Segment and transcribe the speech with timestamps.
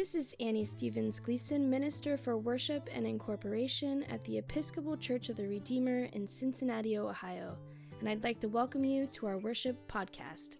[0.00, 5.36] This is Annie Stevens Gleason, Minister for Worship and Incorporation at the Episcopal Church of
[5.36, 7.58] the Redeemer in Cincinnati, Ohio,
[7.98, 10.56] and I'd like to welcome you to our worship podcast.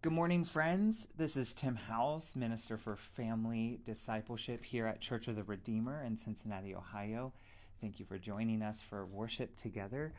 [0.00, 1.06] Good morning, friends.
[1.18, 6.16] This is Tym House, Minister for Family Discipleship here at Church of the Redeemer in
[6.16, 7.30] Cincinnati, Ohio.
[7.78, 10.14] Thank you for joining us for worship together.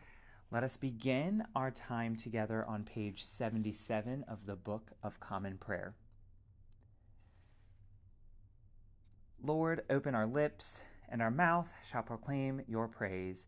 [0.54, 5.96] Let us begin our time together on page 77 of the Book of Common Prayer.
[9.44, 13.47] Lord, open our lips, and our mouth shall proclaim your praise.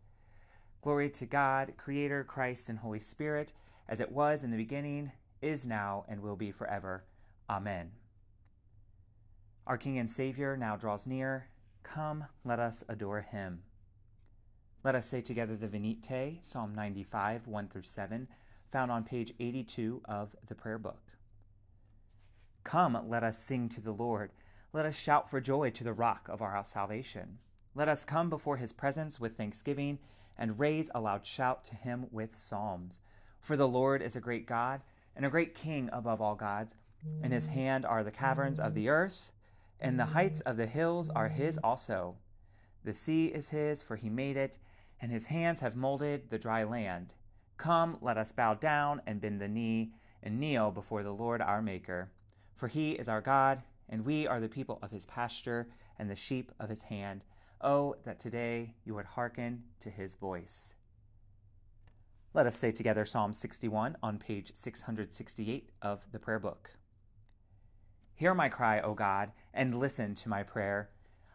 [0.81, 3.53] Glory to God, Creator, Christ, and Holy Spirit,
[3.87, 5.11] as it was in the beginning,
[5.43, 7.03] is now, and will be forever.
[7.47, 7.91] Amen.
[9.67, 11.49] Our King and Savior now draws near.
[11.83, 13.61] Come, let us adore him.
[14.85, 18.27] Let us say together the Venite, Psalm 95, 1 through 7,
[18.71, 21.01] found on page 82 of the prayer book.
[22.63, 24.29] Come, let us sing to the Lord.
[24.73, 27.39] Let us shout for joy to the rock of our salvation.
[27.73, 29.97] Let us come before his presence with thanksgiving
[30.37, 33.01] and raise a loud shout to him with psalms.
[33.39, 34.81] For the Lord is a great God
[35.15, 36.75] and a great King above all gods.
[37.23, 39.31] In his hand are the caverns of the earth,
[39.79, 42.17] and the heights of the hills are his also.
[42.83, 44.59] The sea is his, for he made it
[45.01, 47.13] and his hands have molded the dry land.
[47.57, 51.61] Come, let us bow down and bend the knee and kneel before the Lord our
[51.61, 52.11] Maker.
[52.55, 56.15] For he is our God, and we are the people of his pasture and the
[56.15, 57.23] sheep of his hand.
[57.61, 60.75] Oh, that today you would hearken to his voice.
[62.33, 66.71] Let us say together Psalm 61 on page 668 of the prayer book.
[68.13, 70.89] Hear my cry, O God, and listen to my prayer.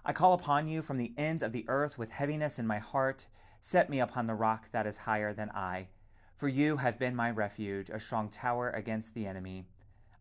[0.05, 3.27] I call upon you from the ends of the earth with heaviness in my heart.
[3.61, 5.89] Set me upon the rock that is higher than I.
[6.37, 9.67] For you have been my refuge, a strong tower against the enemy.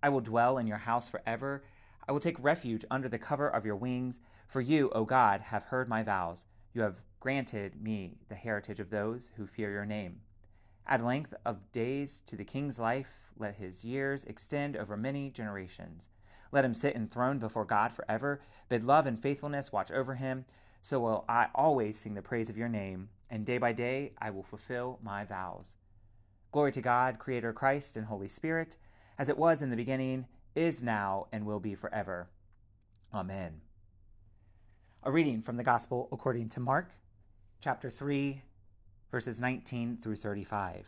[0.03, 1.63] I will dwell in your house forever.
[2.07, 4.19] I will take refuge under the cover of your wings.
[4.47, 6.45] For you, O God, have heard my vows.
[6.73, 10.21] You have granted me the heritage of those who fear your name.
[10.87, 13.31] Add length of days to the king's life.
[13.37, 16.09] Let his years extend over many generations.
[16.51, 18.41] Let him sit enthroned before God forever.
[18.69, 20.45] Bid love and faithfulness watch over him.
[20.81, 24.31] So will I always sing the praise of your name and day by day I
[24.31, 25.75] will fulfill my vows.
[26.51, 28.75] Glory to God, Creator Christ and Holy Spirit,
[29.17, 30.25] as it was in the beginning,
[30.55, 32.29] is now, and will be forever.
[33.13, 33.61] Amen.
[35.03, 36.91] A reading from the Gospel according to Mark,
[37.61, 38.41] chapter 3,
[39.11, 40.87] verses 19 through 35.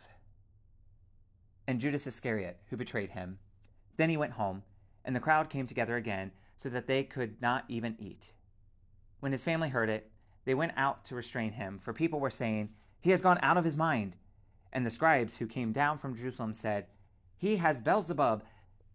[1.68, 3.38] And Judas Iscariot, who betrayed him,
[3.96, 4.64] then he went home,
[5.04, 8.32] and the crowd came together again, so that they could not even eat.
[9.22, 10.10] When his family heard it,
[10.46, 13.64] they went out to restrain him, for people were saying, He has gone out of
[13.64, 14.16] his mind.
[14.72, 16.86] And the scribes who came down from Jerusalem said,
[17.36, 18.42] He has Beelzebub,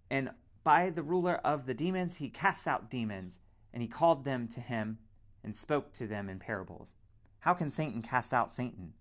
[0.09, 0.31] and
[0.65, 3.39] by the ruler of the demons he casts out demons.
[3.73, 4.97] And he called them to him
[5.45, 6.91] and spoke to them in parables.
[7.39, 8.95] How can Satan cast out Satan?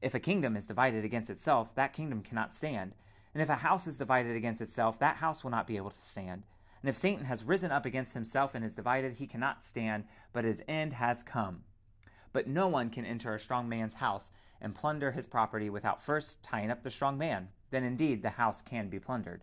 [0.00, 2.94] If a kingdom is divided against itself, that kingdom cannot stand.
[3.34, 6.00] And if a house is divided against itself, that house will not be able to
[6.00, 6.44] stand.
[6.82, 10.44] And if Satan has risen up against himself and is divided, he cannot stand, but
[10.44, 11.62] his end has come.
[12.32, 16.42] But no one can enter a strong man's house and plunder his property without first
[16.42, 17.48] tying up the strong man.
[17.70, 19.42] Then indeed the house can be plundered.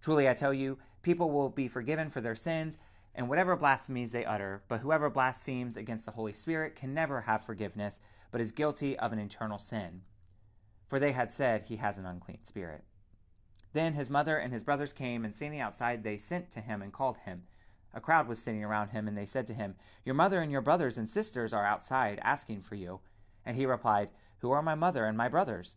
[0.00, 2.78] Truly I tell you, people will be forgiven for their sins
[3.14, 7.44] and whatever blasphemies they utter, but whoever blasphemes against the Holy Spirit can never have
[7.44, 10.02] forgiveness, but is guilty of an eternal sin.
[10.88, 12.82] For they had said he has an unclean spirit.
[13.74, 16.92] Then his mother and his brothers came, and standing outside, they sent to him and
[16.92, 17.42] called him.
[17.92, 19.74] A crowd was sitting around him, and they said to him,
[20.04, 23.00] Your mother and your brothers and sisters are outside asking for you.
[23.44, 25.74] And he replied, Who are my mother and my brothers?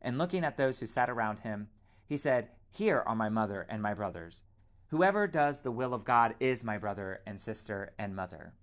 [0.00, 1.68] And looking at those who sat around him,
[2.06, 4.44] he said, Here are my mother and my brothers.
[4.86, 8.54] Whoever does the will of God is my brother and sister and mother.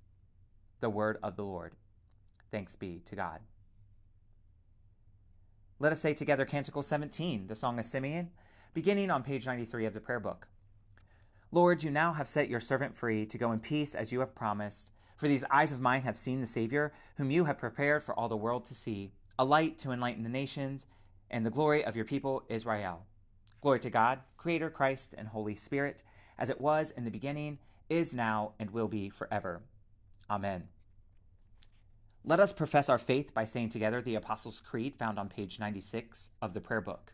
[0.80, 1.74] The word of the Lord.
[2.52, 3.42] Thanks be to God.
[5.78, 8.32] Let us say together Canticle 17, the Song of Simeon
[8.74, 10.48] beginning on page 93 of the prayer book.
[11.52, 14.36] Lord, you now have set your servant free to go in peace as you have
[14.36, 14.92] promised.
[15.16, 18.30] For these eyes of mine have seen the Savior, whom you have prepared for all
[18.30, 20.88] the world to see, a light to enlighten the nations,
[21.32, 23.06] and the glory of your people Israel.
[23.62, 26.04] Glory to God, Creator, Christ, and Holy Spirit,
[26.38, 27.58] as it was in the beginning,
[27.90, 29.62] is now, and will be forever.
[30.30, 30.68] Amen.
[32.24, 36.30] Let us profess our faith by saying together the Apostles' Creed found on page 96
[36.42, 37.14] of the prayer book.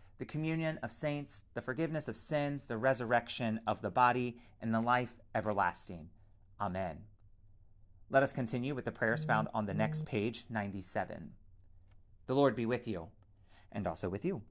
[0.21, 4.79] the communion of saints, the forgiveness of sins, the resurrection of the body, and the
[4.79, 6.07] life everlasting.
[6.61, 6.99] Amen.
[8.11, 11.31] Let us continue with the prayers found on the next page, 97.
[12.27, 13.07] The Lord be with you,
[13.71, 14.43] and also with you.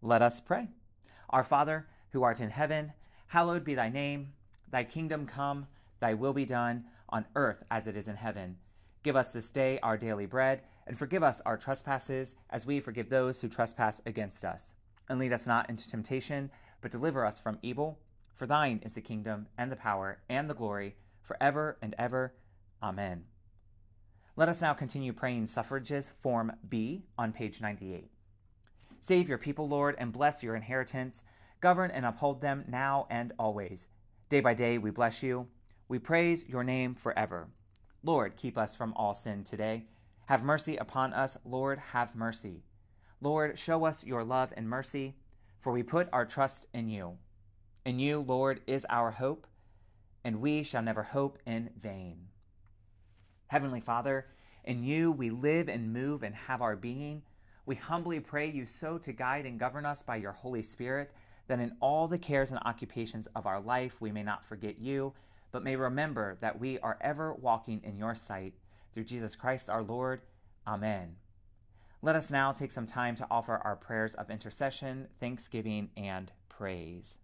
[0.00, 0.68] Let us pray.
[1.30, 2.92] Our Father, who art in heaven,
[3.26, 4.32] hallowed be thy name.
[4.70, 5.66] Thy kingdom come,
[5.98, 8.58] thy will be done, on earth as it is in heaven.
[9.02, 13.08] Give us this day our daily bread, and forgive us our trespasses, as we forgive
[13.08, 14.74] those who trespass against us.
[15.08, 16.50] And lead us not into temptation,
[16.80, 17.98] but deliver us from evil.
[18.34, 22.34] For thine is the kingdom, and the power, and the glory, forever and ever.
[22.82, 23.24] Amen.
[24.36, 28.10] Let us now continue praying suffrages, Form B, on page 98.
[29.00, 31.22] Save your people, Lord, and bless your inheritance.
[31.60, 33.88] Govern and uphold them now and always.
[34.28, 35.46] Day by day we bless you.
[35.88, 37.48] We praise your name forever.
[38.02, 39.86] Lord, keep us from all sin today.
[40.26, 42.62] Have mercy upon us, Lord, have mercy.
[43.20, 45.14] Lord, show us your love and mercy,
[45.60, 47.16] for we put our trust in you.
[47.84, 49.46] In you, Lord, is our hope,
[50.24, 52.28] and we shall never hope in vain.
[53.46, 54.26] Heavenly Father,
[54.64, 57.22] in you we live and move and have our being.
[57.64, 61.10] We humbly pray you so to guide and govern us by your Holy Spirit,
[61.48, 65.14] that in all the cares and occupations of our life we may not forget you,
[65.52, 68.54] but may remember that we are ever walking in your sight.
[68.92, 70.20] Through Jesus Christ our Lord.
[70.66, 71.16] Amen.
[72.02, 77.18] Let us now take some time to offer our prayers of intercession, thanksgiving, and praise.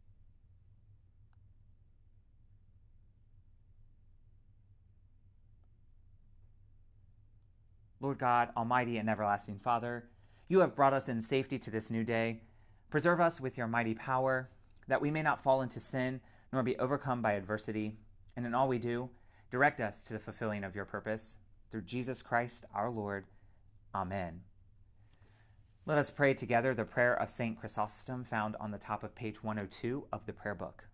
[8.01, 10.09] Lord God, Almighty and everlasting Father,
[10.49, 12.43] you have brought us in safety to this new day.
[12.91, 14.51] Preserve us with your mighty power,
[14.89, 16.21] that we may not fall into sin
[16.53, 17.97] nor be overcome by adversity.
[18.37, 19.09] And in all we do,
[19.51, 21.37] direct us to the fulfilling of your purpose.
[21.71, 23.27] Through Jesus Christ our Lord.
[23.95, 24.41] Amen.
[25.85, 27.59] Let us pray together the prayer of St.
[27.59, 30.85] Chrysostom found on the top of page 102 of the prayer book.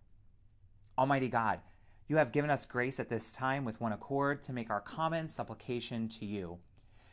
[0.97, 1.59] Almighty God,
[2.07, 5.29] you have given us grace at this time with one accord to make our common
[5.29, 6.57] supplication to you.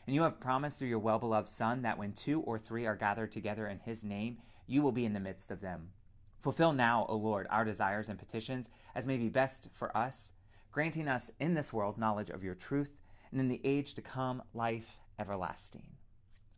[0.06, 2.96] And you have promised through your well beloved Son that when two or three are
[2.96, 5.90] gathered together in his name, you will be in the midst of them.
[6.38, 10.32] Fulfill now, O Lord, our desires and petitions as may be best for us,
[10.73, 12.96] granting us in this world knowledge of your truth,
[13.31, 15.88] and in the age to come, life everlasting.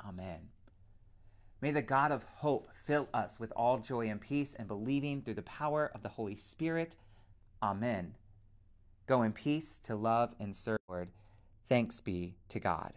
[0.07, 0.51] Amen.
[1.61, 5.35] May the God of hope fill us with all joy and peace and believing through
[5.35, 6.95] the power of the Holy Spirit.
[7.63, 8.15] Amen.
[9.07, 11.09] Go in peace to love and serve, Lord.
[11.69, 12.93] Thanks be to God.